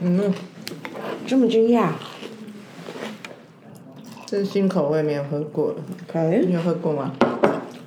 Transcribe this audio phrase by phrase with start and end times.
[0.00, 0.34] 嗯，
[1.26, 1.90] 这么惊讶
[4.26, 5.78] 这是新口味，没有喝过的。
[6.08, 7.12] ？OK，你有喝过吗？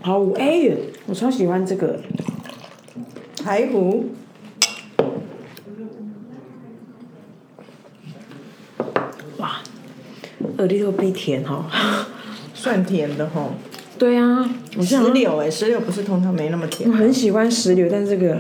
[0.02, 0.72] 好哎，
[1.08, 2.00] 我超喜欢这个。
[3.44, 4.12] 海虎，
[9.38, 9.62] 哇
[10.58, 11.66] ，a little bit 甜哈。
[12.54, 13.54] 算甜的哦。
[13.98, 16.96] 对啊，我石榴哎，石榴不是通常没那么甜我。
[16.96, 18.38] 很喜欢石榴，但是这个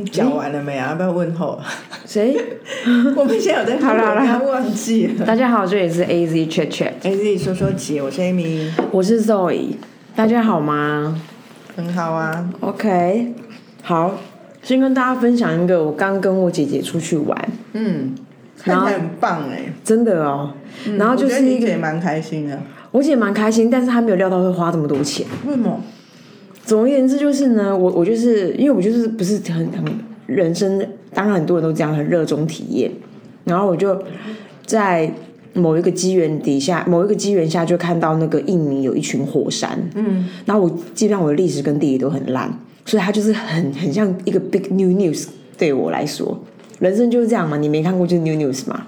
[0.00, 0.88] 你讲完了没啊？
[0.90, 1.60] 要不要问候？
[2.06, 2.34] 谁？
[3.14, 5.26] 我们现在有在 好了好了忘记了。
[5.26, 9.74] 大家好，这里是 A Z Chat Chat，A Z 说说姐，我是 Amy，我是 Zoe，
[10.16, 11.20] 大家好吗
[11.76, 12.48] 很好啊。
[12.60, 13.34] ？OK，
[13.82, 14.18] 好，
[14.62, 18.14] 先跟大家分享一个，我刚跟我姐姐出去玩，嗯，
[18.58, 19.70] 看起来很棒哎。
[19.84, 20.54] 真的哦，
[20.96, 22.58] 然后就是一个你姐蛮开心的。
[22.90, 25.26] 我姐蛮开心，但是她没有料到会花这么多钱。
[25.46, 25.78] 为什么？
[26.64, 29.84] 总而言之，就是呢，我我就是因为我就是不是很很
[30.26, 30.78] 人生，
[31.12, 32.90] 当然很多人都这样很热衷体验，
[33.44, 34.00] 然后我就
[34.64, 35.12] 在
[35.52, 42.52] 某一个机缘底下，某一个机缘下就看到那个印尼有一群火山，嗯，然后我基本上我的历史跟地理都很烂，
[42.84, 45.26] 所以它就是很很像一个 big new news
[45.58, 46.38] 对我来说，
[46.78, 48.86] 人生就是这样嘛，你没看过就是 new news 嘛。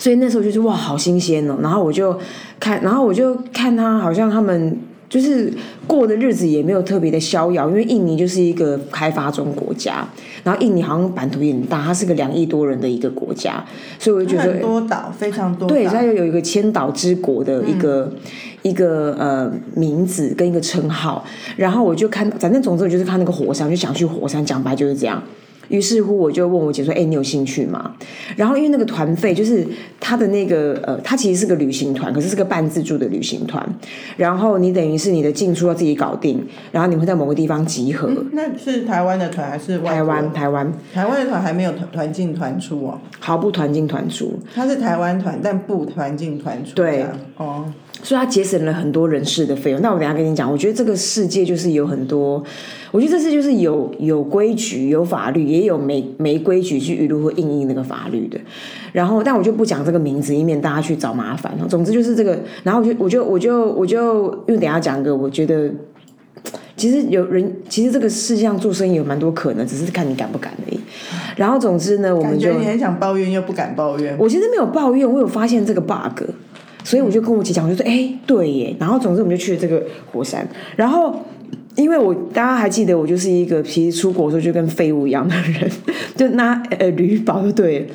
[0.00, 1.58] 所以那时候就是哇，好新鲜哦！
[1.60, 2.16] 然后我就
[2.60, 4.78] 看，然后我就看他好像他们
[5.08, 5.52] 就是
[5.86, 10.06] 过的日子也没有特别的逍遥，因为印尼就是一个开发中国家，
[10.44, 13.64] 然后印尼好像版图也很大，它是个两亿多人的一个国家，
[13.98, 15.74] 所以我就觉得很多岛，非常多岛。
[15.74, 18.12] 对，它又有一个千岛之国的一个、
[18.62, 21.24] 一个呃名字跟一个称号，
[21.56, 25.22] 然后我就看，反正总之我就是看那个火山，我就想去火山，讲白就是这样。
[25.68, 27.94] 于是乎，我就问我姐说：“哎、你有兴趣吗？”
[28.36, 29.66] 然后因为那个团费就是
[30.00, 33.66] 他的那个呃，他其实是个旅行团，可是是个半自助的旅行团。
[34.16, 38.10] 然后你等于是你的进出要自己搞定，然后你会在某个地方集合。
[38.32, 46.74] 那是台湾的团还是台湾，台湾台湾的团还没有团团进团出哦，毫不团进团出，它是台湾团，但不团进团出。
[46.74, 47.04] 对
[47.36, 47.64] 哦，
[48.02, 49.80] 所以它节省了很多人事的费用。
[49.80, 52.42] 那我等一下跟你讲，我觉得这个世界就是有很多，
[52.90, 58.38] 我觉得这次就是有有规矩、有法律，也有没没规矩去如何应应那个法律的。
[58.92, 61.52] 然后，但我就不讲这个名字，以免大家去找麻烦。
[61.68, 65.70] 总之就是这个，然后我就我就我就我就因为等一下讲一个，我觉得。
[66.76, 70.78] 其实有人，其实这个世界上做生意有蛮多可能，只是看你敢不敢而已。
[71.34, 74.16] 然后总之呢，我们就很想抱怨又不敢抱怨。
[74.16, 76.22] 我其实没有抱怨，我有发现这个 bug，
[76.88, 78.74] 所以我就跟我姐讲，我就说，哎、对耶。
[78.80, 81.14] 然后总之我们就去了这个火山，然后。
[81.76, 85.70] 因为我大家还记得，我就是一个其实出国的时候就跟废物一样的人，
[86.16, 87.86] 就拿呃铝宝就对了，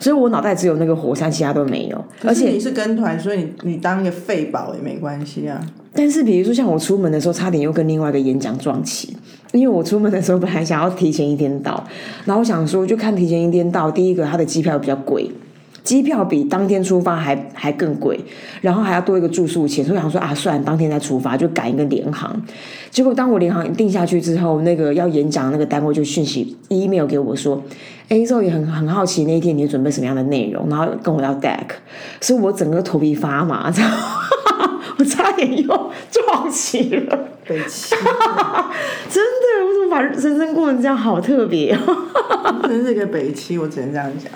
[0.00, 2.04] 所以我脑袋只有那个火山，其他都没有。
[2.24, 5.60] 而且你是跟团，所以你你当一个废宝也没关系啊。
[5.92, 9.14] 但是比如说像我出门的时候，差点又跟另外一个演讲撞齐，
[9.52, 11.84] 因为我出门的时候本来想要提前一天到，
[12.24, 15.30] 然后我想说就看提前一天到，第一个它的机票比较贵。
[15.86, 18.18] 机票比当天出发还还更贵，
[18.60, 22.42] 然后还要多一个住宿钱，所以我想说啊，算了，当天再出发，就赶一个联航。
[22.90, 27.62] 结果当我联航定下去之后，那个要演讲那个单位就讯息 email 给我说，
[28.08, 31.68] 哎，之后也很很好奇那一天你会准备什么样的内容，然后跟我要 deck，
[32.20, 33.90] 所以我整个头皮发麻，这样
[34.98, 37.18] 我差点又撞起了。
[37.48, 37.94] 北七，
[39.08, 42.58] 真的，我怎么把人生过成这样，好特别哦！
[42.66, 44.32] 真是个北七，我只能这样讲。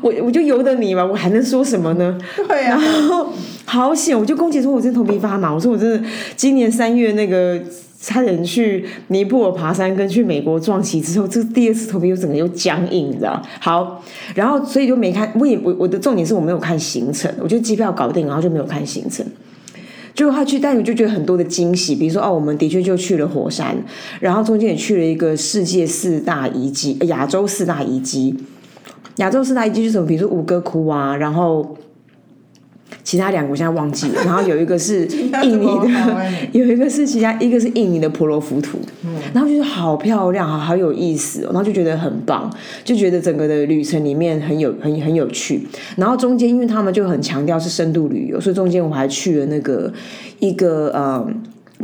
[0.00, 2.18] 我我就由得你吧，我还能说什么呢？
[2.48, 3.28] 对啊，然后
[3.64, 5.52] 好险，我就跟我姐说，我真的头皮发麻。
[5.52, 7.60] 我说我真的今年三月那个
[8.00, 13.40] 差点去尼泊尔爬山，跟去美国撞旗之后，这第二次头皮又整个又僵硬，你知道？
[13.60, 14.02] 好，
[14.34, 19.24] 然后所以就没看，我也我我的重点是我没有看行程，我就机票搞定，然后就没有看行程。
[20.14, 23.76] 结果他去，但我就觉得很多的惊喜，比如说哦，我们的确就去了火山，
[24.20, 28.36] 然后中间也去了一个世界四大遗迹，呃亚洲四大遗迹。
[29.16, 30.06] 亚洲四大遗迹是什么？
[30.06, 31.76] 比如说吴哥窟啊，然后
[33.02, 35.06] 其他两个我现在忘记了，然后有一个是
[35.42, 38.78] 印尼的，有一个是其他一个是印尼的婆罗浮屠，
[39.32, 42.50] 然后就是好漂亮，好好有意思哦，然后就觉得很棒，
[42.84, 45.66] 就觉得整个的旅程里面很有很很有趣。
[45.96, 49.92] 然后中间因为他们就很强调是深度旅游，所以中间我还去了那个
[50.40, 51.26] 一个呃。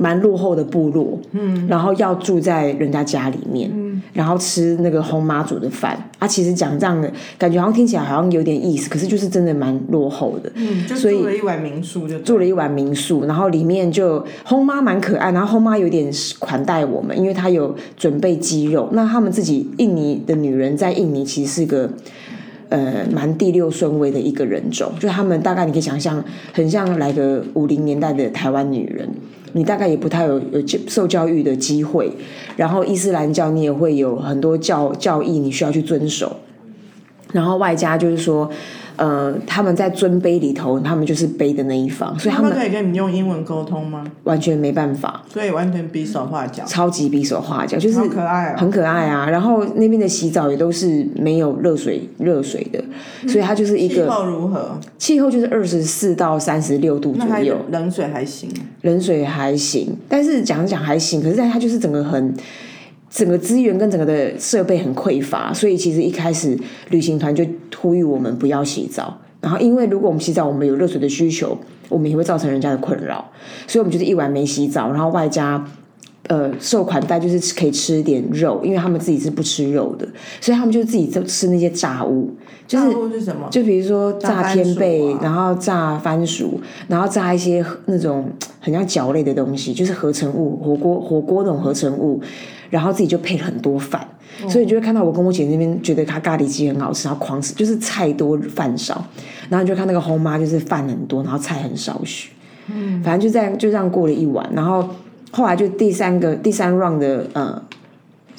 [0.01, 18.89] 蛮落后的部落，嗯，然后要住在人家家里面，嗯，然后吃那个红妈煮的饭，啊，其实讲这样的感觉好像听起来好像有点意思，可是就是真的蛮落后的，嗯，就所以住了一晚民宿就住了一晚民宿，然后里面就红妈蛮可爱，然后红妈有点款待我们，因为她有准备鸡肉。
[18.93, 21.91] 那他们自己印尼的女人在印尼其实是个
[22.71, 26.25] 呃蛮第六顺位的一个人种，就他们大概你可以想象，
[26.55, 29.07] 很像来个五零年代的台湾女人，
[29.53, 32.11] 你大概也不太有有受教育的机会。
[32.57, 36.37] 然后伊斯兰教你也会有很多教教义你需要去遵守，
[37.33, 38.51] 然后外加就是说。
[39.01, 44.05] 呃，他们在尊卑里头，他们就是卑的那一方，所以他们可以跟你用英文沟通吗？
[44.25, 49.27] 完全没办法，所以完全比手画脚，超级比手画脚，就是很可爱，很可爱啊。
[49.31, 52.85] 然后那边的洗澡也都是没有热水热水的，
[53.27, 54.79] 所以它就是一个气候如何？
[54.99, 58.51] 气候就是二十四到三十六度左右，冷水还行，
[58.83, 62.35] 冷水还行，但是讲讲还行，可是它就是整个很。
[63.11, 66.57] 整个资源跟整个的设备很匮乏，所以其实一开始
[66.91, 67.45] 旅行团就
[67.77, 69.19] 呼吁我们不要洗澡。
[69.41, 71.57] 然后，因为如果我们洗澡，我们有热水的需求，
[71.89, 73.25] 我们也会造成人家的困扰，
[73.67, 75.67] 所以我们就是一晚没洗澡，然后外加
[76.29, 80.07] 呃受款待，就是可以吃一点肉，因为他们自己是不吃肉的，
[80.43, 82.31] 所以他们就自己就吃那些炸物，
[82.67, 83.49] 就是什么？
[83.51, 88.29] 就比如说炸天贝，然后炸番薯，然后炸一些那种
[88.61, 92.21] 很像饺类的东西，就是合成物，火锅火锅那种合成物。
[92.71, 94.07] 然后自己就配了很多饭，
[94.49, 99.05] 所以就会看到我跟我姐那边觉得他咖喱鸡很好吃，然后狂吃，就是菜多饭少。
[99.49, 102.31] 然后就看那个后妈就是饭很多，然后菜很少许。
[102.73, 104.49] 嗯，反正就这样就这样过了一晚。
[104.55, 104.89] 然后
[105.33, 107.61] 后来就第三个第三 round 的呃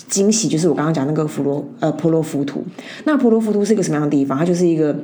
[0.07, 2.63] 惊喜，就是我刚刚讲那个佛罗呃婆罗浮屠。
[3.03, 4.37] 那婆罗浮屠是一个什么样的地方？
[4.37, 4.95] 它就是一个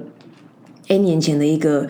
[0.88, 1.85] N 年前的一个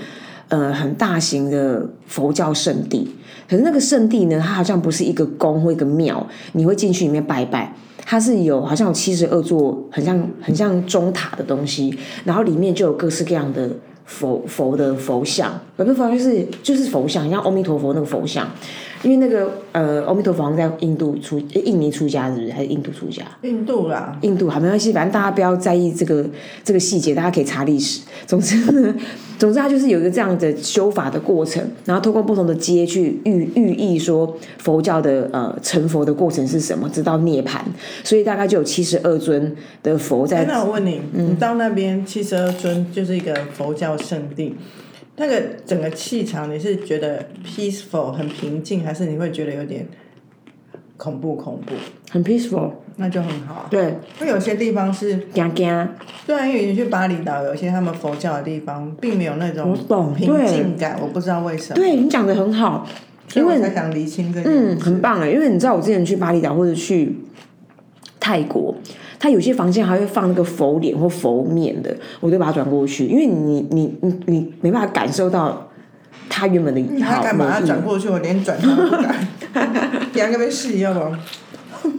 [0.47, 3.13] 呃很大型的佛教圣地。
[3.47, 7.73] 可是那个圣地呢，它好像不是一个宫或一个庙，你会进去里面拜拜。
[8.09, 13.69] 它是有好像有七十二座很像很像钟塔的东西，然后里面就有各式各样的
[14.05, 18.49] 佛佛的佛像，不是佛像就是就是佛像，像阿弥陀佛那个佛像。
[19.03, 22.51] 因为那个呃，阿弥陀佛在印度出，印尼出家是不是？
[22.51, 23.23] 还是印度出家？
[23.43, 24.17] 印度啦。
[24.21, 26.25] 印度好没关系，反正大家不要在意这个
[26.63, 28.01] 这个细节，大家可以查历史。
[28.25, 28.95] 总之呢，
[29.37, 37.59] 总之它就是有一个这样的修法的过程，然后通过不同的阶去寓寓意说佛教的呃成佛的过程是什么，直到涅槃。
[38.03, 40.43] 所以大概就有七十二尊的佛在。
[40.45, 44.55] 那我问你，你到那边七十二尊就是一个佛教圣地。
[45.17, 49.87] 那个整个气场，你是觉得 peaceful 很平静，还是你会觉得有点
[50.95, 51.35] 恐怖？
[51.35, 51.73] 恐怖？
[52.11, 53.67] 很 peaceful，那就很好。
[53.69, 55.89] 对，因为有些地方是惊惊。
[56.25, 59.75] 对啊，因为你去巴厘岛，有些他们佛教的地方，并没有那种
[60.15, 61.75] 平静感，我不知道为什么。
[61.75, 62.87] 对你讲的很好，
[63.35, 64.49] 因为才想厘清这个。
[64.49, 67.17] 嗯，很棒哎，因为你知道我之前去巴厘岛或者去
[68.19, 68.75] 泰国。
[69.19, 75.69] 他有些房间还会放那个佛脸或佛面的，我就把它转过去，因为你你你你没办法感受到
[76.29, 79.27] 他原本的他敢把它转过去，我连转都不敢。
[80.13, 81.19] 两个被试一下吧？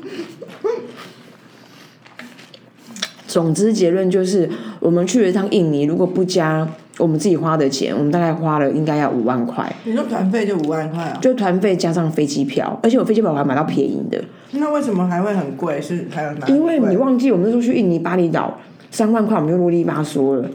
[3.26, 4.49] 总之结论就是，
[4.81, 6.69] 我们去了一趟印尼，如果不加。
[6.99, 9.73] 我们自己花的钱，我们大概花了应该要五万块。
[9.85, 11.19] 你说团费就五万块啊？
[11.21, 14.23] 就团费加上飞机票，而且我飞机票我还买到便宜的。
[14.50, 15.81] 那为什么还会很贵？
[15.81, 16.47] 是还有哪？
[16.49, 18.59] 因为你忘记我们那时候去印尼巴厘岛
[18.91, 20.49] 三万块，我们就啰里吧嗦了。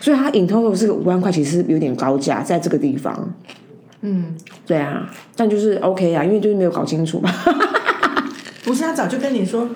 [0.00, 3.34] 所以它 in total 是个五万块，其实有点高价，在这个地方。
[4.00, 4.34] 嗯，
[4.66, 7.30] 对啊，但就是 OK 啊，因为就是没有搞清楚嘛。
[8.64, 9.68] 不是他早就跟你说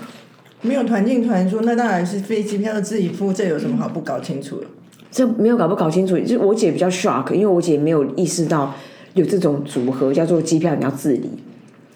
[0.60, 4.66] 没有团进团出，那当然是飞机票自己付，这有什么好不搞清楚的？
[5.12, 8.74] 这没有搞不搞清楚，就我姐比较 shock，因为我姐没有意识到
[9.12, 11.30] 有这种组合叫做机票你要自理，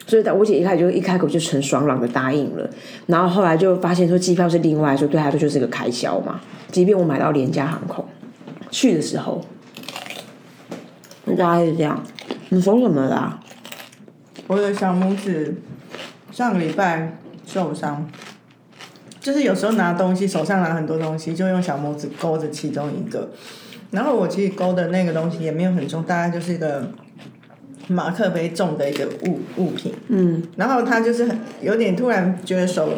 [0.07, 2.69] 所以我姐一开始就一开口就很爽朗的答应了，
[3.07, 6.39] 然后后来就发现说机票是另外说对她说就是个开销嘛，
[6.71, 8.05] 即便我买到廉价航空
[8.71, 9.43] 去的时候，
[11.25, 12.05] 那大概是这样。
[12.51, 13.41] 你说什么啦？
[14.47, 15.57] 我的小拇指
[16.31, 18.07] 上个礼拜受伤。
[19.27, 23.29] 就是有时候拿东西，手上拿很多东西，就用小拇指勾着其中一个。
[23.91, 26.89] 然后我其实勾的那个东西也没有很重，大概就是一个
[27.89, 29.93] 马克杯重的一个物物品。
[30.07, 30.41] 嗯。
[30.55, 32.93] 然后他就是很有点突然觉得手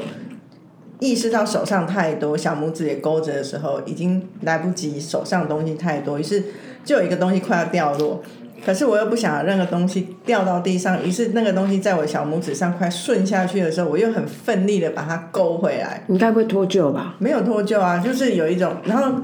[1.00, 6.44] 意识到手上太多，小拇指也勾着的时候，已经来不及手上东西太多，于是
[6.84, 8.22] 就有一个东西快要掉落。
[8.64, 16.02] 可是我又不想任何东西掉到地上，于是那个东西在我小拇指上快顺下去的时候，我又很奋力的把它勾回来。
[16.08, 17.16] 你该不会脱臼吧？
[17.18, 19.20] 没有脱臼啊，就是有一种，然后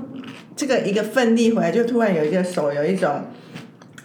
[0.56, 3.10] 这个一个奋力回来，就突然有一个手有一种，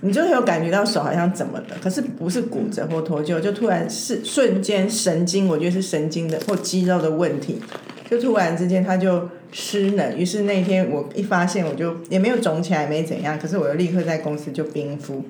[0.02, 7.62] 你就有感觉到手好像怎么的，可是不是骨折或脱臼，就突然是瞬间神经，我觉得是神经的或肌肉的问题，
[8.10, 9.30] 就突然之间它就。
[9.52, 13.40] 失能，于是那天我一发现，我就也没有肿起来，没怎样。
[13.40, 15.26] 可是我又立刻在公司就冰敷，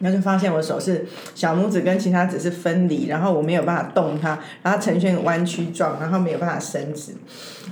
[0.00, 7.12] 然后就发现我手是小拇指跟其他指是分离，然后我没有办法动它，然后呈现弯曲状，然后没有办法伸直。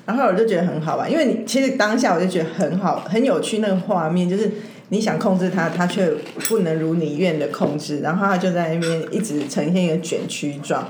[0.06, 4.48] 然后我就觉得很好玩，因为你其实当下我就觉得很好，很有趣那个画面，就是
[4.90, 6.08] 你想控制它，它却
[6.48, 10.86] 不能如你愿的控制，然后它就在那边一直呈现一个卷曲状。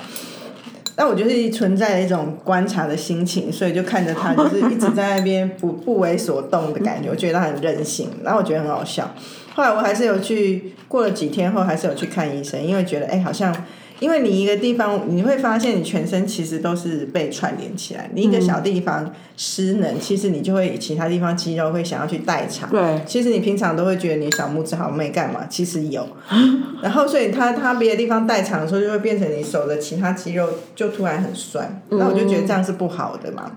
[0.96, 9.12] 但我觉得存在一种观察的心情，所以就看着他，就是一直在那边不不为所动的感觉，我觉得他很任性，然后我觉得很好笑。
[9.54, 13.54] 后来我还是有去，过了几天后还是有去看医生，因为觉得哎好像。
[14.00, 18.10] 因为你一个地方，你会发现你全身其实都是被串联起来。
[18.12, 22.68] 你一个小地方失能，其实你就会其他地方肌肉会想要去代偿。
[22.70, 26.06] 对，其实你平常都会觉得你小拇指好没干嘛，其实有。
[26.82, 31.80] 然后所以它它别的地方代偿的时候，就会变成你手的其他肌肉就突然很酸。
[31.90, 33.52] 那我就觉得这样是不好的嘛，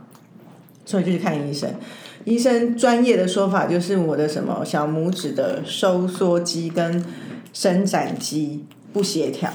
[0.86, 1.70] 所以就去看医生。
[2.26, 7.04] 医生专业的说法就是我的什么小拇指的收缩肌跟
[7.54, 9.52] 伸展肌不协调。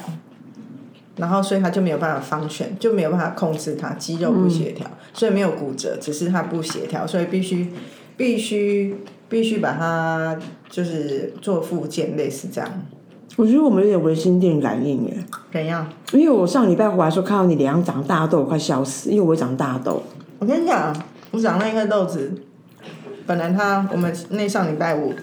[1.17, 7.71] 然后，所以他就没有办法方选，就没有办法控制他肌肉不协调，所以没有骨折，只是他不协调，所以必须
[8.17, 8.97] 必须
[9.29, 10.39] 必须把它
[10.71, 12.71] 就是做复健，类似这样。
[13.37, 15.17] 我觉得我们有点微心电感应耶。
[15.53, 15.87] 怎样？
[16.13, 20.03] 因为我上礼拜回来时候看到你脸上长大痘，我快笑死，因为我会长大痘。
[20.39, 20.95] 我跟你讲，
[21.31, 22.33] 我长那一颗痘子，
[23.27, 25.15] 本来他我们那上礼拜五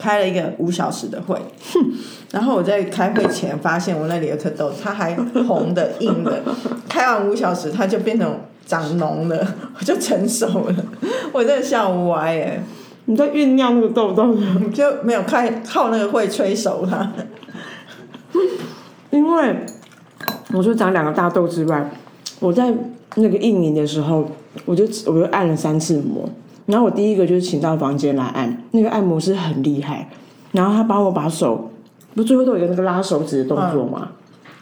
[0.00, 1.36] 开了一个五小时的会。
[2.32, 5.14] 然后我在开会前发现我那里有颗痘，它还
[5.46, 6.42] 红的硬的，
[6.88, 9.46] 开完五小时它就变成长脓了，
[9.78, 10.74] 我就成熟了，
[11.32, 12.62] 我真的笑歪耶！
[13.06, 14.36] 你在酝酿那个痘痘，
[14.72, 17.12] 就没有开靠那个会催熟它。
[19.10, 19.56] 因为
[20.52, 21.90] 我就长两个大痘之外，
[22.38, 22.72] 我在
[23.16, 24.30] 那个印尼的时候，
[24.64, 26.30] 我就我就按了三次摩，
[26.70, 30.08] 然后我第一个就是请到房间来按，那个按摩师很厉害，
[30.52, 31.70] 然后他帮我把手。
[32.12, 34.08] 不，最后都有一个那个拉手指的动作嘛，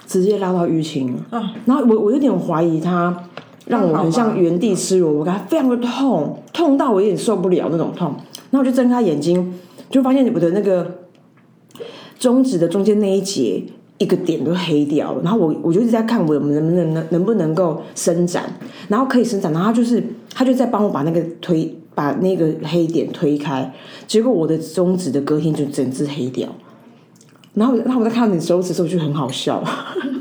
[0.07, 1.43] 直接拉到淤青了。
[1.65, 3.25] 然后我我有点怀疑他，
[3.67, 8.15] 让我很像原地吃萝卜干，非常的痛，痛到我有点受不了那种痛。
[8.51, 9.55] 然后我就睁开眼睛，
[9.89, 10.99] 就发现我的那个
[12.19, 13.63] 中指的中间那一节
[13.97, 15.23] 一个点都黑掉了。
[15.23, 18.45] 然后我我就一直在看我能不能能能不能够伸展，
[18.89, 19.51] 然后可以伸展。
[19.55, 20.03] 然后他就是
[20.35, 23.75] 他就在帮我把那个推把那个黑点推开，
[24.07, 26.49] 结果我的中指的隔天就整只黑掉。
[27.55, 29.61] 然后，然后我在看你手指的时候就很好笑，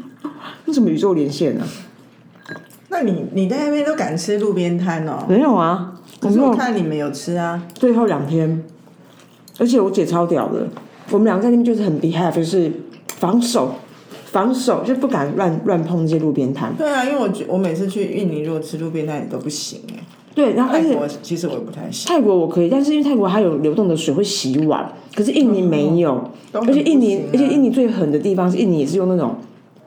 [0.66, 1.64] 为什么宇宙连线呢？
[2.90, 5.24] 那你你在那边都敢吃路边摊哦？
[5.30, 7.62] 没有啊，可是我看你们有吃啊。
[7.76, 8.64] 最后两天，
[9.60, 10.68] 而且我姐超屌的，
[11.12, 12.72] 我们两个在那边就是很 behave，就是
[13.06, 13.76] 防守，
[14.26, 16.74] 防守就不敢乱乱碰那些路边摊。
[16.76, 20.04] 对啊，因为我我每次去印尼，如果吃路边摊也都不行哎。
[20.38, 22.08] 对，然后泰国其实我也不太行。
[22.08, 26.30] 泰国我可以，但是因为泰国它有流动的水会洗碗，可是印尼没有。
[26.54, 29.36] 而且印尼，而且印尼最狠的地方是印尼也是用那种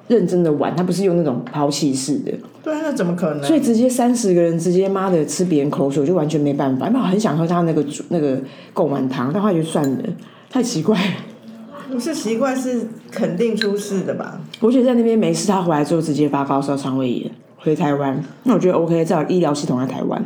[0.09, 2.33] 认真的碗，它不是用那种抛弃式的。
[2.65, 3.45] 对啊，那怎么可能？
[3.45, 6.89] 所以直接三十个人直接妈的吃别人口水，我就完全没办法。
[6.89, 8.37] 因为我很想喝他那个那个
[8.75, 10.03] 贡丸汤，但后来就算了，
[10.51, 11.13] 太奇怪了。
[11.89, 14.41] 不是奇怪，是肯定出事的吧？
[14.59, 18.21] 我姐在那边没事，他回来之后直接发高烧、肠胃炎，回台湾。
[18.45, 20.25] 那我觉得 OK，至少医疗系统在台湾。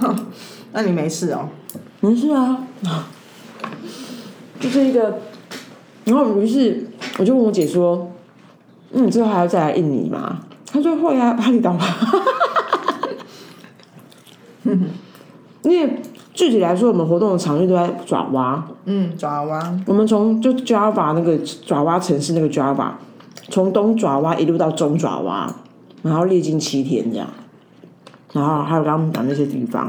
[0.72, 1.48] 那你没事哦？
[2.00, 2.66] 没事啊，
[4.60, 5.18] 就是一个，
[6.04, 6.86] 然后于是
[7.18, 8.10] 我就问我姐说
[8.92, 10.40] ：“那你之后还要再来印尼吗？”
[10.70, 11.76] 她说：“会啊，巴厘岛。
[15.62, 16.00] ”因为
[16.32, 18.64] 具体来说，我们活动的场域都在爪哇。
[18.84, 19.76] 嗯，爪哇。
[19.86, 22.92] 我们从就 Java 那个爪哇城市那个 Java，
[23.48, 25.52] 从东爪哇一路到中爪哇，
[26.02, 27.26] 然后历经七天这样。
[28.38, 29.88] 然后还有刚刚讲那些地方，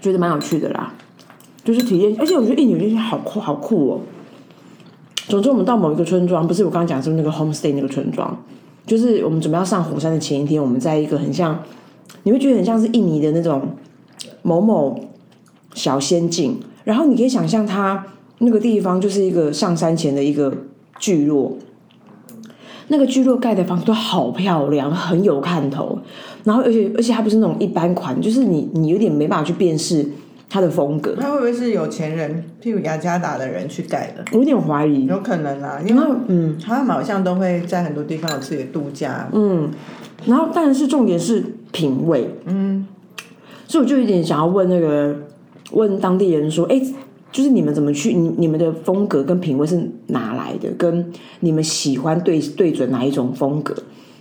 [0.00, 0.92] 觉得蛮有趣的啦，
[1.64, 4.00] 就是体验，而且我觉得印尼那些好酷，好酷哦。
[5.28, 8.36] 总之，我们到某一个村庄，不是我刚刚讲是那个 homestay 那个村庄，
[8.86, 11.62] 就是我们准备要上火山的前一天，我们在一个很像，
[12.24, 13.76] 你会觉得很像是印尼的那种
[14.42, 14.98] 某某
[15.74, 18.06] 小仙境，然后你可以想象它
[18.38, 20.52] 那个地方就是一个上山前的一个
[20.98, 21.56] 聚落。
[22.88, 25.98] 那个聚落盖的房子都好漂亮，很有看头。
[26.46, 30.06] 然后，而且而且它不是那种一般款，就是你你有点没办法去辨识
[30.48, 31.14] 它的风格。
[31.20, 34.24] 它会不会是有钱人，譬如雅加达的人去盖的？
[34.32, 35.06] 我有点怀疑。
[35.06, 39.28] 有可能啊，因为嗯，他们好像都会在很多地方有自己的度假。
[39.32, 39.68] 嗯，
[40.24, 42.30] 然后但是重点是品味。
[42.46, 42.86] 嗯，
[43.66, 45.14] 所以我就有点想要问那个
[45.72, 46.80] 问当地人说，哎。
[47.32, 48.14] 就是你们怎么去？
[48.14, 50.70] 你你们的风格跟品味是哪来的？
[50.78, 53.74] 跟你们喜欢对对准哪一种风格？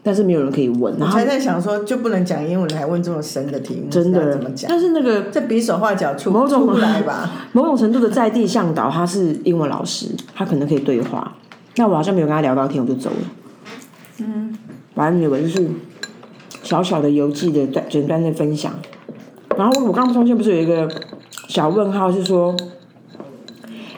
[0.05, 0.95] 但是没有人可以问。
[0.99, 3.89] 我还在想说，就不能讲英文，还问这么深的题目？
[3.89, 4.69] 真的怎么讲？
[4.69, 7.31] 但是那个在比手画脚出某种来吧？
[7.53, 11.35] 某种程度的在地向导，他是英文老师，他可能可以对话。
[11.77, 13.15] 那我好像没有跟他聊到天，我就走了。
[14.19, 14.55] 嗯，
[14.93, 15.67] 反正以为就是
[16.61, 18.71] 小小的游记的简单的分享。
[19.57, 20.87] 然后我刚刚中间不是有一个
[21.47, 22.55] 小问号，是说。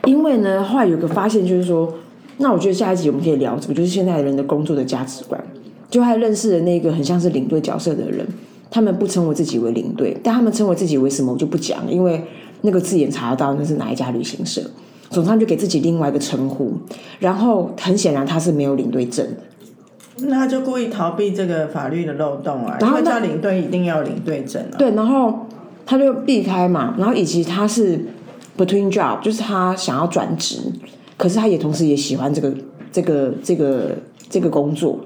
[0.06, 1.94] 因为呢，后来有个发现就是说，
[2.38, 5.44] 那我觉得下一集我们可以聊这个，就是现在人的工作的价值观。
[5.90, 8.26] 就还认识了那个很像是领队角色的人，
[8.70, 12.22] 他们不称为自己为领队，但他们称为自己为什么我就不讲，因为
[12.62, 14.62] 那个字眼查得到那是哪一家旅行社，
[15.10, 16.74] 总之他就给自己另外一个称呼，
[17.20, 20.28] 然后很显然他是没有领队证的。
[20.28, 24.76] 那他就故意逃避这个法律的漏洞啊，然后叫领队一定要有领队证啊。
[24.78, 25.46] 对，然后
[25.86, 28.00] 他就避开嘛，然后以及他是
[28.58, 30.58] between job，就是他想要转职，
[31.16, 32.52] 可是他也同时也喜欢这个
[32.92, 33.96] 这个这个
[34.28, 35.00] 这个工作，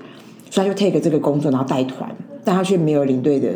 [0.51, 2.07] 所以他就 take 这个工作，然后带团，
[2.43, 3.49] 但他却没有领队的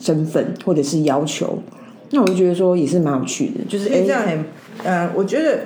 [0.00, 1.62] 身份或者是要求。
[2.10, 4.44] 那我就觉得说也是蛮有趣的，就是哎，这样很，
[4.82, 5.60] 呃，我觉得。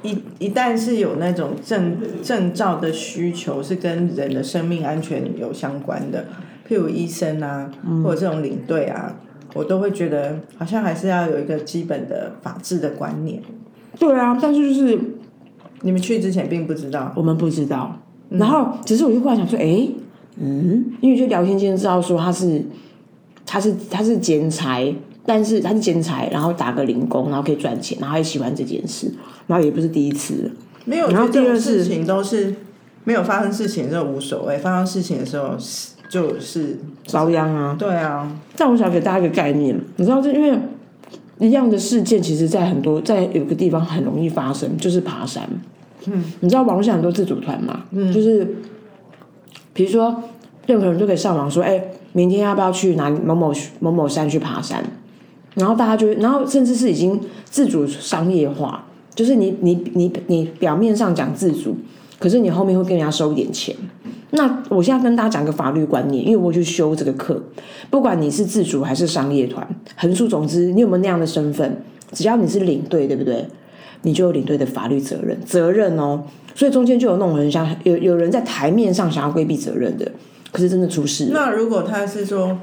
[0.00, 6.24] 一一旦是有那种证证照的需求，是跟人的生命安全有相关的，
[6.68, 7.68] 譬如医生啊，
[8.04, 9.16] 或者这种领队啊，
[9.54, 13.42] 我都会觉得好像还是要有一个基本的法治的观念。
[13.98, 14.96] 对啊，但是就是
[15.82, 18.00] 你们去之前并不知道，我们不知道。
[18.30, 19.88] 然后只是我就忽然想说，哎，
[20.40, 22.62] 嗯，因为就聊天间知道说他是
[23.44, 24.94] 他是他是剪裁。
[25.26, 29.12] 但是他是剪裁，然后打个零工，然后可以赚钱，然后也喜欢这件事，
[29.46, 30.50] 然后也不是第一次。
[30.86, 32.54] 没有，然后第二事情都是
[33.04, 35.54] 没有发生事情就无所谓，发生事情的时候
[36.08, 37.76] 就是遭殃啊。
[37.78, 40.58] 对啊，但我想给大家一个概念，你知道，这因为
[41.38, 45.46] 一样的事件，其实在很多在有个地方很容易发生，就是爬山。
[46.06, 47.84] 嗯，你知道网络上很多自主团嘛？
[47.90, 48.56] 嗯，就是
[49.72, 50.22] 比如说
[50.66, 54.84] 任何人都可以上网说，哎，明天要不要去哪某某某某山去爬山？
[55.54, 61.76] 然后大家就，然后甚至是已经自主商业化，就是你你你你表面上讲自主，
[62.18, 63.74] 可是你后面会跟人家收一点钱。
[64.30, 67.42] 那我现在跟大家讲个法律观念，因为我去修这个课，
[67.90, 73.46] 不管你是自主还是商业团，横竖总之，你有没有那样的身份，只要你是领队，对不对？
[74.02, 76.24] 你就有领队的法律责任，责任哦。
[76.54, 80.10] 所以中间就有那种人像有有人在台面上想要规避责任的，
[80.50, 81.30] 可是真的出事。
[81.32, 82.58] 那如果他是说？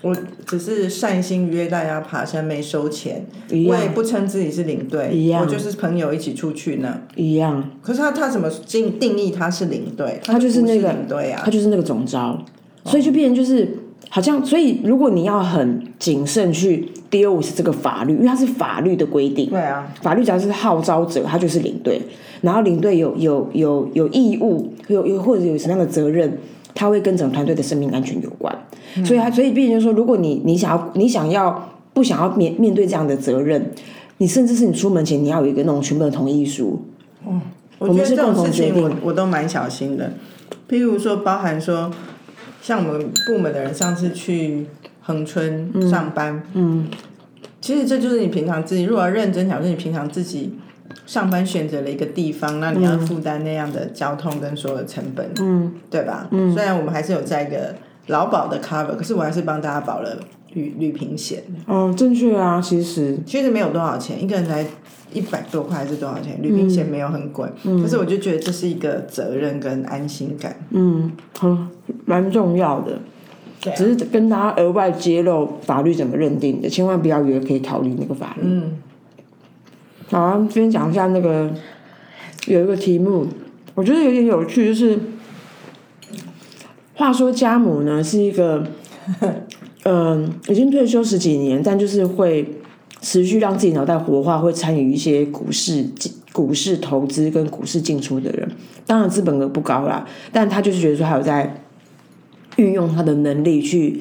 [0.00, 7.00] 我只是善心约大家爬山，没收钱，我也不称自己是领队，我就是朋友一起出去呢。
[7.16, 7.68] 一样。
[7.82, 10.20] 可是他他怎么定定义他是领队？
[10.22, 12.40] 他就是那个领队啊，他就是那个总招，
[12.84, 13.76] 所以就变成就是
[14.08, 19.50] 好像，所以如果你要很谨慎去 deal with 这个法律，因为它是法律的规定。
[19.50, 19.92] 对啊。
[20.02, 22.00] 法律只要是号召者，他就是领队，
[22.40, 26.38] 然后领队有有有有义务，有有或者有什么样的责任。
[26.74, 28.56] 他会跟整个团队的生命安全有关，
[29.04, 33.72] 所以他所以，毕竟就是说，如果你你想要你想要不想要面面对这样的责任，
[34.18, 36.80] 你甚至是你出门前你要有一个那种全部的同意书。
[37.26, 37.40] 嗯，
[37.80, 40.12] 我觉得这种事情我我都蛮小心的。
[40.70, 41.90] 譬如说，包含说，
[42.60, 44.66] 像我们部门的人上次去
[45.02, 46.86] 恒春上班，嗯，
[47.60, 50.58] 其实这就是你平常自己如果要认真讲，是你平常自己。
[51.04, 56.26] 上班选择了一个地方，那你要负担那样的交通跟所有的成本，嗯，对吧？
[56.30, 57.74] 嗯，虽然我们还是有在一个
[58.08, 60.18] 劳保的 cover，可是我还是帮大家保了
[60.54, 61.42] 旅旅平险。
[61.66, 64.66] 哦，正确啊，其实其实没有多少钱，一个人才
[65.12, 66.38] 一百多块还是多少钱？
[66.42, 71.68] 旅平险没有很贵，可是我就觉得这是一个责任跟安心感，嗯，很
[72.04, 72.98] 蛮重要的。
[73.76, 78.42] 只是跟大家额外揭露法律怎么认定的，千万不要以为可以逃离那个法律。
[78.44, 78.76] 嗯。
[80.10, 81.50] 好，今天讲一下那个
[82.46, 83.26] 有一个题目，
[83.74, 84.98] 我觉得有点有趣，就是
[86.94, 88.64] 话说家母呢是一个，
[89.84, 92.46] 嗯，已经退休十几年，但就是会
[93.00, 95.86] 持续让自己脑袋活化，会参与一些股市、
[96.32, 98.48] 股市投资跟股市进出的人。
[98.86, 101.62] 当然资本额不高啦，但他就是觉得说，还有在
[102.56, 104.00] 运用他的能力去。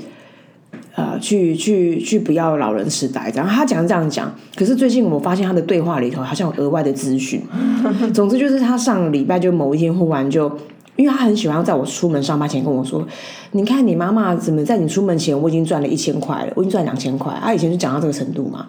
[0.95, 3.31] 呃，去去去，不要老人痴呆。
[3.35, 7.39] 然后他讲这样讲，可是最近我发现他的对话里头好像有额外的资讯。
[8.15, 10.51] 总之就是他上礼拜就某一天忽然就，
[10.97, 13.07] 因为他很喜欢在我出门上班前跟我说
[13.53, 18.67] ：“你看你妈妈怎么在你出门前我已经赚了一千块了，我已经赚两千块。”他以前就讲到这个程度嘛。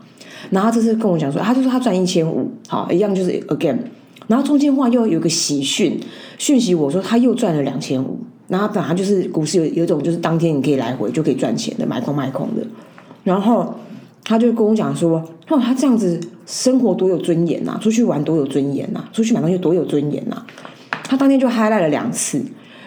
[0.50, 3.76] 然后这次跟我讲说，他就说他赚一千五，好一样就是 again。
[4.28, 5.98] 然后中间话又有个喜讯
[6.38, 8.18] 讯息我说他又赚了两千五。
[8.46, 12.66] 然后本来就是股市有有一种就是当天你可以来回就可以赚钱的买空卖空的，
[13.22, 13.74] 然后
[14.24, 20.42] 他就跟我讲说，哦，他这样子生活多有尊严呐，出去玩多有尊严呐，出去买东西多有尊严呐。
[21.08, 22.40] 他当天就嗨赖了两次，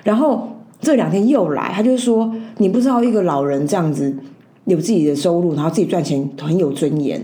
[0.04, 4.16] 然后这两天又来，他就说你不知道一个老人这样子
[4.66, 7.20] 有自己的收入，然后自己赚钱很有尊严，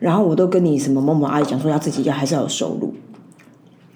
[0.00, 2.92] 然后我都跟你什么某某阿姨讲说要自己要还是要有收入。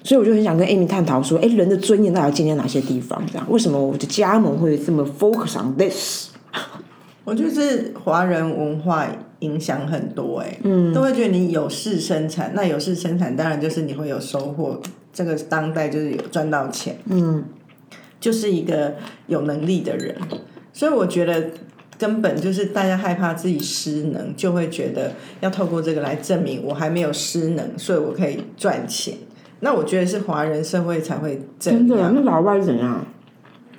[0.04, 3.20] 所以我就很想跟 Amy 探讨说，哎，人的尊严到底要建立在哪些地方？
[3.26, 6.28] 这样，为什么我的加盟会这么 focus on this？
[7.24, 9.04] 我觉得是华人文化
[9.40, 14.80] 影响很多、哎，嗯，都会觉得你有事生产，那有事生产当然就是你会有收获，
[15.16, 17.42] 这个当代就是有赚到钱，嗯，
[18.20, 18.96] 就是一个
[19.28, 20.14] 有能力的人，
[20.74, 21.52] 所以我觉得
[21.98, 29.14] 根本就是大家害怕自己失能，就会觉得要透过这个来证明我还没有失能，所以我可以赚钱。
[29.60, 32.12] 那我觉得是华人社会才会这真的，样。
[32.14, 33.02] 那老外是怎样？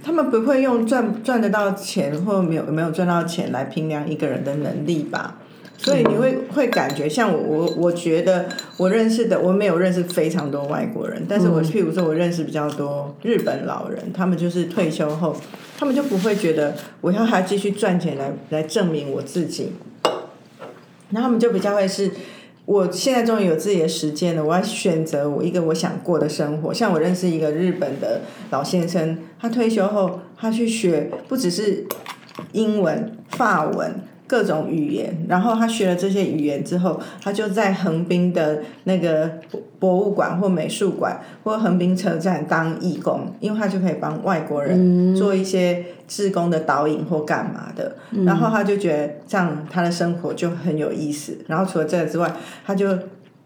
[0.01, 5.37] 他们不会用赚赚得到钱或没有没有赚到钱来衡量一个人的能力吧？
[5.77, 15.35] 所以你会会感觉像我我我觉得我认识的我没有认识非常多外国人，但是我譬如说我认识比较多日本老人，他们就是退休后，
[15.77, 19.73] 他们就不会觉得我要还继续赚钱来来证明我自己，
[21.11, 22.11] 然后他们就比较会是。
[22.65, 26.73] 我现在终于有自己的时间了，我要选择我一个我想过的生活。
[26.73, 31.85] 像我认识一个日本的老先生，他退休后，他去学不只是
[32.51, 47.95] 英文、法文各种语言，然后他学了这些语言之后，他就在横滨的那个博博物馆或美术馆或横滨车站当义工，因为他就可以帮外国人做一些志工的导引或干嘛的。
[48.25, 51.37] 然后他就觉得这样他的生活就很有意思。
[51.47, 52.29] 然后除了这个之外，
[52.65, 52.87] 他就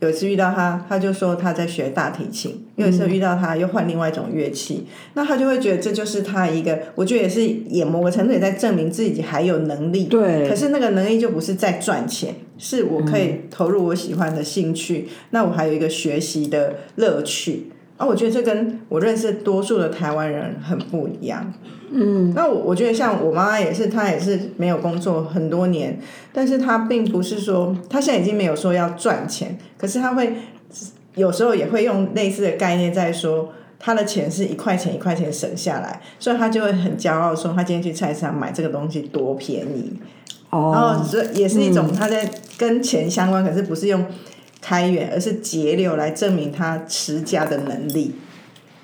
[0.02, 2.66] 有一次遇到他，他就说他在学大提琴。
[2.76, 10.06] 有一次遇到他又换另外一种乐器，那他就会觉得这就是他一个，我觉得也是也某个程度也在证明自己还有能力。
[10.06, 17.68] 对可是那个能力就不是在赚钱，是我可以投入我喜欢的兴趣，那我还有一个学习的乐趣。
[18.02, 21.54] 啊，我觉得这跟我认识多数的台湾人很不一样。
[21.92, 26.00] 嗯，那我我觉得像我妈妈也是，她也是没有工作很多年，
[26.34, 30.34] 但是她并不是说她现在已经没有说要赚钱，可是她会
[31.14, 33.50] 有时候也会用类似的概念在说。
[33.84, 40.00] 她的钱是一块钱一块钱省下来，所以她就会很骄傲说，她今天去菜市场买这个东西多便宜。
[40.52, 44.06] 哦然哦，后这也是一种她在跟钱相关，可是不是用
[44.62, 48.15] 开源，而是节流来证明他持家的能力。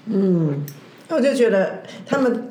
[0.07, 0.65] 嗯，
[1.07, 2.49] 那我就觉得他们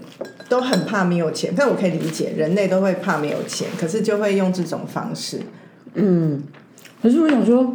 [0.48, 5.40] 都很怕没有钱，但我可以理解，人类都会怕没有钱，可是就会用这种方式。
[5.94, 6.42] 嗯
[7.02, 7.74] 可是我想说，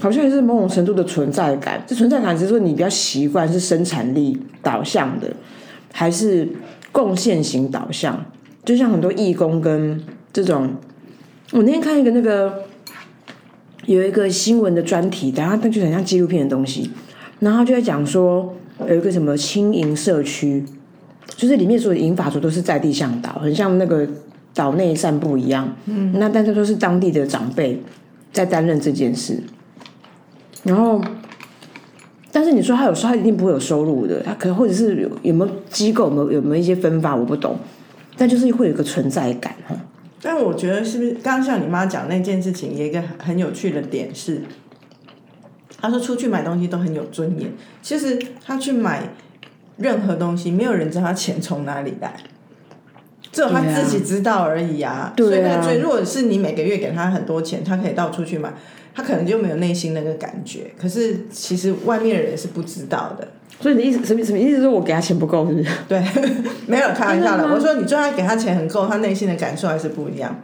[0.00, 1.82] 好像也是某种程度的存在感。
[1.86, 5.30] 这存在感只是说你比较习惯是生产力导向的，
[5.92, 6.48] 还是
[6.92, 8.24] 贡献型导向？
[8.64, 10.74] 就像很多义工跟这种，
[11.52, 12.64] 我那天看一个那个
[13.86, 16.90] 有一个新闻的专题，然后它就很像纪录片的东西，
[17.40, 18.54] 然后就在讲说
[18.88, 20.64] 有一个什么轻盈社区，
[21.36, 24.06] 就是里面所有的银发族都是在地向导，很像那个
[24.52, 25.74] 岛内散步一样。
[25.86, 27.80] 嗯，那但是都是当地的长辈
[28.32, 29.42] 在担任这件事，
[30.62, 31.00] 然后。
[32.32, 37.56] 但是你说他有时候他一定不会有收入的，他可能或者是有有没有机构有没有有没有一些分法我不懂，
[38.14, 39.74] 但就是会有一个存在感哈。
[40.22, 44.42] 但我觉得是不是刚刚像你妈讲那件事情，有一个很有趣的点是，
[45.80, 47.52] 她说出去买东西都很有尊严。
[47.82, 49.02] 其实她去买
[49.76, 52.14] 任何东西，没有人知道她钱从哪里来，
[53.30, 55.12] 只有她自己知道而已啊。
[55.16, 58.52] 所以那最，如果是你每个月给她很多钱，她可以到处去买，
[58.94, 60.72] 她可能就没有内心那个感觉。
[60.78, 63.28] 可是其实外面的人是不知道的。
[63.60, 64.60] 所以你意思什么什么意思？
[64.60, 65.70] 是我给他钱不够是不是？
[65.88, 66.02] 对，
[66.66, 67.44] 没有开玩笑的。
[67.52, 70.42] 我说你就算给他钱很够，他内心的感受还是不一样。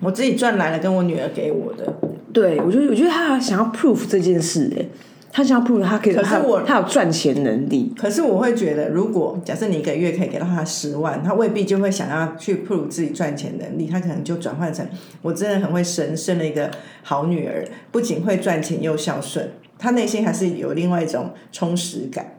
[0.00, 1.92] 我自己赚来了，跟我女儿给我的，
[2.32, 4.86] 对，我觉得我觉得他想要 prove 这件事，哎，
[5.32, 14.86] 他想要 prove 他可以，可是我他有赚钱能力，可是我会觉得，如果假设你一个月可以给到他十万，他未必就会想要去 prove 自己赚钱能力，他可能就转换成
[15.20, 16.70] 我真的很会生，生了一个
[17.02, 22.34] 好女儿，不仅会赚钱又孝顺，他内心还是有另外一种充实感。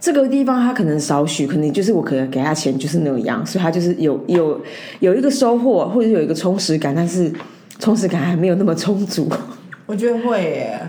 [0.00, 4.60] 这个地方他可能少许，可能就是我可能给他钱就是那样，所以他就是有有
[5.00, 7.32] 有一个收获或者有一个充实感，但是
[7.78, 9.28] 充实感还没有那么充足。
[9.86, 10.80] 我觉得会耶。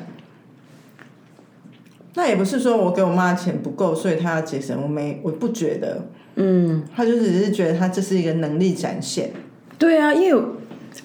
[2.14, 6.08] 那也不是说我给我妈的钱不够，所以她要节省，我没，我不觉得。
[6.36, 9.32] 嗯，她就只是觉得她这是一个能力展现。
[9.78, 10.56] 对啊，因为有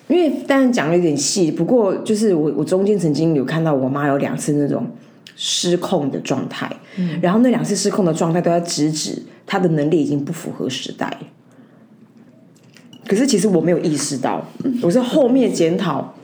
[0.08, 4.86] 因为当然讲的有点细，不过就是我我中间曾经有看到我妈有两次那种
[5.36, 6.70] 失控的状态，
[7.20, 11.18] 然后那两次失控的状态都在直指她的能力已经不符合时代。
[13.06, 14.44] 可是其实我没有意识到，
[14.82, 16.14] 我是后面检讨。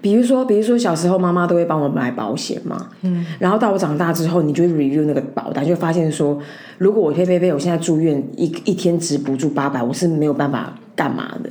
[0.00, 6.36] 比如说，比如说小时候妈妈都会帮我买保险嘛，嗯，然后到我长大之后，你就 review 那个保单，就发现说，
[6.78, 11.50] 如果我呸呸呸，我现在住院一一天只补助八百，我是没有办法干嘛的，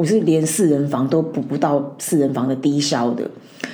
[0.00, 3.22] 我是连四人房都补不到四人房的低消的，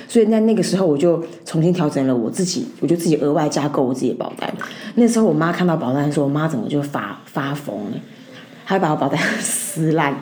[0.09, 4.53] 所以在那个时候我就重新调整了我自己，我就自己额外加购我自己的保单。
[4.95, 7.97] 那时候我妈看到保单的时候，我妈整个就发发疯了，
[8.65, 10.13] 她把我保单 撕烂，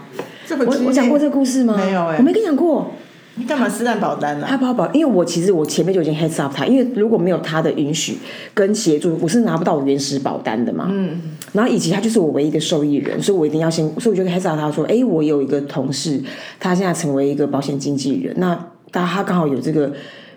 [0.59, 1.75] 我我讲过这个故事吗？
[1.75, 2.91] 没有欸我没跟你讲过。
[3.37, 8.17] 你干嘛撕烂保单呢、他怕保，因为我其实我前面就已经 heads up 他，因为如果没有他的允许
[8.53, 10.87] 跟协助，我是拿不到我原始保单的嘛。
[10.89, 11.19] 嗯。
[11.51, 16.21] 然后以及他就是我唯一的受益人，所以我一定要先，所以我就 heads up 他说，哎，我有一个同事，
[16.59, 18.55] 他现在成为一个保险经纪人，那
[18.91, 19.91] 他他刚好有这个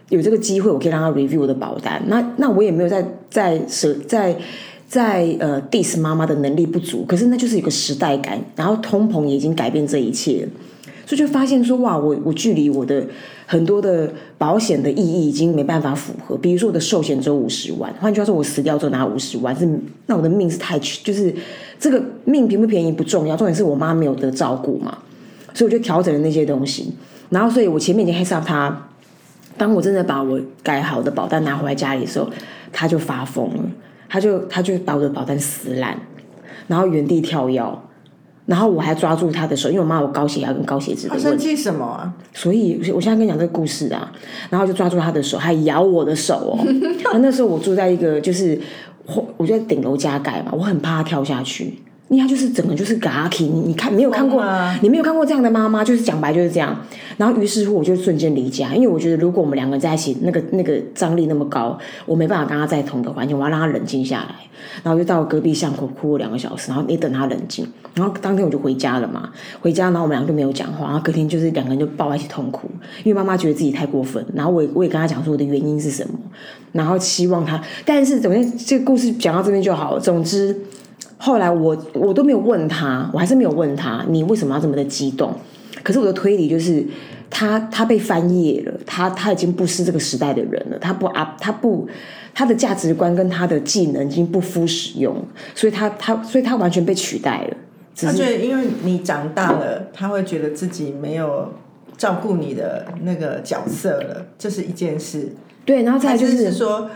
[0.09, 2.03] 有这个机会，我可以让他 review 我的保单。
[2.09, 4.37] 那那我也没有在在舍在。
[4.91, 10.49] 在呃，diss 妈妈的能力不足，可是那就是一个时代感，然后通膨也已经改变这一切了。
[11.09, 13.03] 所以就发现说，哇，我我距离我的
[13.47, 16.37] 很多的保险的意义已经没办法符合。
[16.37, 19.67] 比如说我的寿险只有五十万，换句话说，我死掉之后拿五十万，是
[20.05, 21.35] 那我的命是太就是
[21.81, 24.99] 这个命便不便宜不重要，重点是我妈没有得照顾嘛，
[25.55, 26.93] 所以我就调整了那些东西。
[27.31, 28.91] 然后，所以我前面已经 heads up 他，
[29.57, 32.29] 当我真的把我改好的保单拿回来家里的时候，
[32.71, 33.65] 他就发疯了，
[34.11, 35.99] 他就他就把我的保单撕烂，
[36.67, 37.63] 然后原地跳跃。
[38.49, 42.11] 然后我还抓住他的手，因为我妈有高血压跟高血脂的问题，他生气什么啊？
[42.33, 44.11] 所以我现在跟你讲这个故事啊，
[44.49, 46.67] 然后就抓住他的手，还咬我的手哦。
[47.21, 48.59] 那时候我住在一个就是
[49.37, 54.43] 我在顶楼加盖嘛，我很怕他跳下去，因为他就是整个就是嘎 k 你你看没有看过，
[54.81, 56.75] 你没有看过这样的妈妈，就是讲白就是这样。
[57.17, 64.35] 然后于是乎我就瞬间离家，因为我觉得如果我们两个人在一起，那个那个张力那么高，我没办法跟他在同一个环境，我要让他冷静下来。
[64.83, 67.67] 然后就到隔壁巷口哭了两个小时，然后也等他冷静。
[67.95, 72.69] 然后当天我就回家了嘛，回家然后我们两个就没有讲话，然后隔天就是两个人就抱在一起痛哭，
[73.05, 74.25] 因为妈妈觉得自己太过分。
[74.35, 76.19] 然后我也我也跟他讲说我的原因是什么，
[76.73, 80.01] 然后期望他，但是总之这个故事讲到这边就好了。
[80.01, 80.57] 总之
[81.19, 85.35] 后来我我都没有问他，我还是没有问他你为什么要这么的激动。
[85.83, 86.85] 可是我的推理就是
[87.29, 91.87] 他他被翻页了，他他已经不是这个时代的人了，他不啊他不。
[92.35, 95.17] 他的价值观跟他的技能已经不敷使用，
[95.57, 97.57] 所以他他所以他完全被取代了。
[97.97, 101.53] 他觉得因为你长大了，他会觉得自己没有
[101.97, 105.33] 照顾你的那个角色了，这是一件事。
[105.65, 106.89] 对，然后再就是说，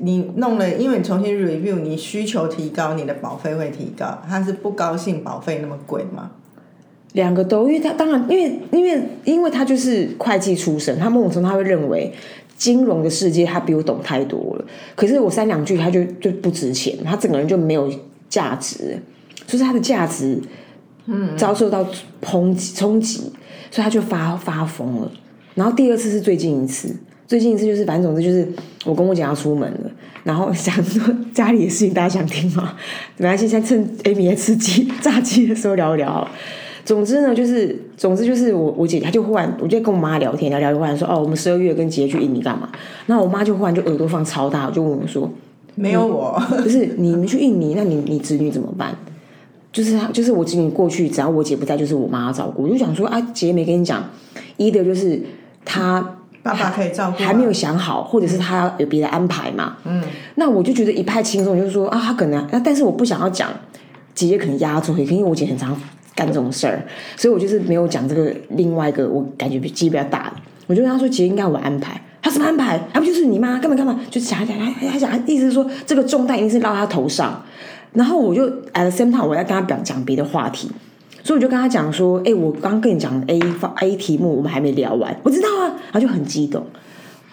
[0.00, 4.22] 你弄了，因为你重新 review，你需求提高，你的保费会提高。
[4.28, 6.30] 他是不高兴保费那么贵吗？
[7.12, 12.12] 两个都，因为他当然，因为因为因为他就是会计出身，他某种程度他会认为。
[12.56, 14.64] 金融的世界，他比我懂太多了。
[14.94, 17.92] 可是我三两句，他就就不值钱，他整个人就没有
[18.28, 18.96] 价值，
[19.44, 20.40] 就是他的价值，
[21.06, 21.84] 嗯，遭受到
[22.22, 23.22] 抨击冲击，
[23.72, 25.10] 所以他就发发疯了。
[25.56, 26.94] 然后第二次是最近一次，
[27.26, 28.46] 最近一次就是反正总之就是
[28.84, 29.90] 我跟我姐要出门了，
[30.22, 32.74] 然后想说家里的事情大家想听吗？
[33.16, 36.26] 没关系，先趁 Amy 在吃鸡炸鸡的时候聊一聊。
[36.84, 42.68] 总之呢，就是总之就是我我姐她就忽然，我就跟我妈聊天聊聊，就忽然说哦，我们十二月跟姐去印尼干嘛？
[43.06, 45.30] 那我妈就忽然就耳朵放超大，就问我说，
[45.74, 48.94] 没有我， 不是你们去印尼，那你你子女怎么办？
[49.72, 52.64] 就是她就是我子女过去，只要我姐不在，就是我妈照顾。
[52.64, 54.04] 我就想说啊，姐没跟你讲，
[54.58, 55.20] 一的就是
[55.64, 59.76] 她爸爸可以照顾，还没有想好，或者是他有别的安排嘛？
[59.84, 60.00] 嗯，
[60.36, 63.50] 那我就觉得一派轻松，就是说啊，他可能，但是我不想要讲，
[64.14, 65.76] 姐姐可能压住，因为我姐很常。
[66.16, 66.80] 干这种事儿，
[67.16, 70.34] 所以我就是没有讲这个另外一个我感觉比机比较大的，
[70.68, 72.80] 我就跟他说，姐姐应该我安排，他什么安排？
[72.92, 73.98] 还不就是你妈干嘛干嘛？
[74.12, 77.42] 就讲讲，还还讲，意思是说这个重担一定是落他头上。
[77.94, 80.70] 然后我就 at the same time 我要跟他讲讲别的话题，
[81.24, 86.62] 所以我就跟他讲说，哎，我刚刚跟你讲 A 方 A 题目，我们还没聊完，我知道啊，他就很激动，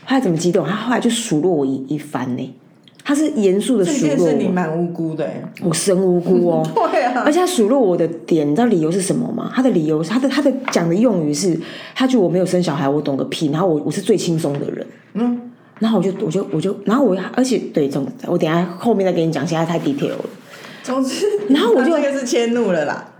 [0.05, 0.65] 他怎么激动？
[0.65, 2.55] 他后来就数落我一一番呢。
[3.03, 5.27] 他是严肃的数落我，你蛮无辜的，
[5.61, 6.65] 我深无辜哦。
[6.89, 9.51] 对啊，而且他数落我的点，你知道理由是什么吗？
[9.53, 11.59] 他的理由，他的他的讲的用语是，
[11.93, 13.49] 他觉得我没有生小孩，我懂个屁。
[13.51, 15.51] 然后我我是最轻松的人，嗯。
[15.79, 20.17] 然后我就我就我就，然后我而且对总，我等下后面再给你讲，现在太 detail 了。
[20.83, 23.10] 总之，然后我就 这个是迁怒了啦。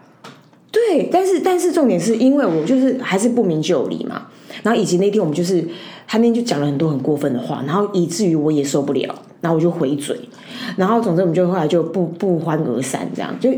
[0.72, 4.28] 对，但是但是重点是因为我就是还是不明就里嘛。
[4.64, 5.66] 然后以及那天我们就是
[6.08, 9.14] 他那天就讲了很多很过分的话，然后以至于我也受不了。
[9.42, 10.16] 然后我就回嘴，
[10.78, 13.50] 然后总之我们就后来就不不欢而散，这样就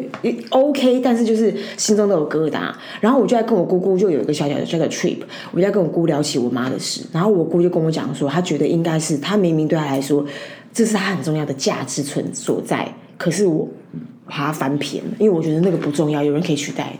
[0.49, 2.71] OK，但是就是心中都有疙瘩。
[3.01, 5.17] 然后我就在跟我姑姑就有一个小小的这个 trip，
[5.51, 7.01] 我就在跟我姑聊起我妈的事。
[7.11, 10.25] 然后我姑就跟我讲说，她觉得应该是她明明对她来说
[10.71, 13.67] 这是她很重要的价值存所在，可是我
[14.25, 16.93] 把它翻篇，因为我觉得那个不重要，有人可以取代。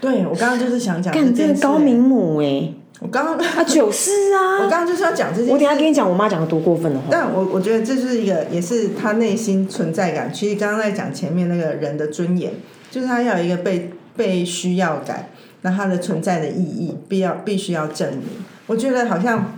[0.00, 2.72] 对我刚刚就是想讲，干这个高明母哎。
[3.00, 5.50] 我刚刚啊，就是啊，我刚刚就是要讲这些。
[5.50, 7.06] 我等下跟你讲我妈讲的多过分的话。
[7.10, 10.32] 但我我觉得这是一个，也是他内心存在感。
[10.32, 12.52] 其实刚刚在讲前面那个人的尊严，
[12.90, 15.28] 就是他要有一个被被需要感，
[15.62, 18.22] 那他的存在的意义必要必须要证明。
[18.66, 19.54] 我觉得好像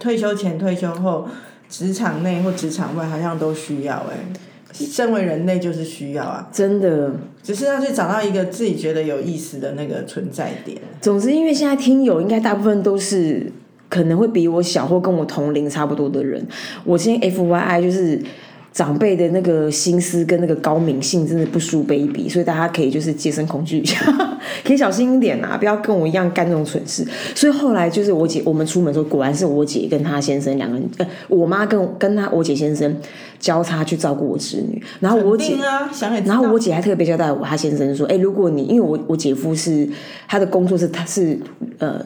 [0.00, 1.28] 退休前、退休后，
[1.68, 4.16] 职场内或职场外好像都需要哎。
[4.86, 7.12] 身为人类就是需要啊，真的。
[7.42, 10.78] 只是要去找到一个自己觉得有意思的那个存在点。
[11.00, 13.50] 总之，因为现在听友应该大部分都是
[13.88, 16.46] 可能会比我小或跟我同龄差不多的人，
[16.84, 18.20] 我现在 F Y I 就是。
[18.72, 23.98] 长辈的那个心思跟那个高明性真的不输 baby，所以大家可以就是洁身恐惧一下，
[24.64, 27.04] 可以小心一点啊，不要跟我一样干这种蠢事。
[27.34, 32.96] 所以后来就是我姐，我们出门的时候，果然是我姐跟她先生两个人，呃，我妈跟跟她我姐先生
[33.40, 35.90] 交叉去照顾我侄女，然后我姐啊，
[36.24, 39.88] 然后我姐还特别交代我，她先生说：“哎、如果你因为我我姐夫是
[40.28, 41.36] 他的工作是他是
[41.78, 42.00] 呃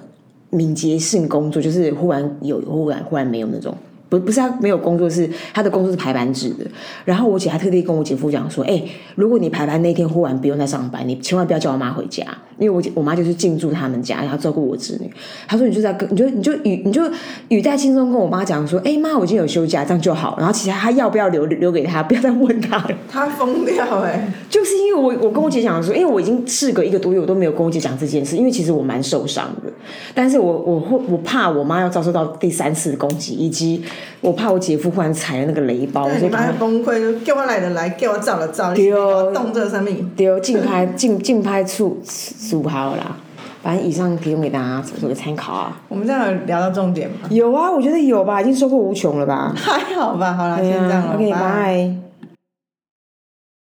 [0.49, 3.77] 敏捷性工作，就是忽然有忽然忽然没有那种。”
[4.19, 6.67] 不不是他没有工作，是他的工作是排班制的。
[7.05, 8.83] 然后我姐还特地跟我姐夫讲说：“哎、
[9.15, 12.23] 如果你排班那天忽然不用再上班，你千万不要叫我妈回家，
[12.59, 15.11] 因为我姐我妈就是进驻他们家，然后照顾我侄女。
[15.49, 17.03] 她说你就在跟你就你就语你就
[17.49, 20.37] 语带轻松跟我妈讲说：哎、妈，我今天有休假，这样就好。
[20.39, 29.73] 然后其他她要不要留留给她，不要再问她了。”他疯掉哎、 就是因为我我跟我姐讲说，因为我已经事隔一个多月，我都没有跟我姐讲这件事，因为其实我蛮受伤的，
[30.15, 33.83] 但是我我会我怕我妈要遭受到第三次的攻击，以及
[34.21, 39.97] 我怕我姐夫忽然踩了那个雷包，对，你妈所以赶快会崩溃，就叫我来的来，叫我照的照，你对给我哦动这上面。
[40.17, 42.01] 丢竞拍竞竞拍处
[42.49, 43.17] 处好啦，
[43.63, 45.81] 反正以上提供给大家做个参考啊。
[45.89, 47.29] 我们这样有聊到重点吗？
[47.31, 49.53] 有啊，我觉得有吧，已经收获无穷了吧。
[49.59, 51.17] 还好吧，好了，先对这样了。
[51.31, 52.12] 拜。